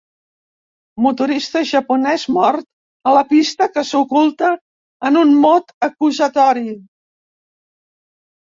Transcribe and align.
Motorista 1.05 1.61
japonès 1.71 2.25
mort 2.37 2.67
a 3.11 3.13
la 3.17 3.23
pista 3.35 3.69
que 3.77 3.85
s'oculta 3.91 4.51
en 5.11 5.23
un 5.23 5.37
mot 5.47 5.71
acusatori. 5.91 6.67